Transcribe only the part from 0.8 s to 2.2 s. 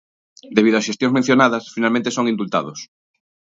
xestións mencionadas, finalmente